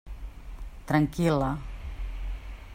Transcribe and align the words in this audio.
Tranquil·la. 0.91 1.51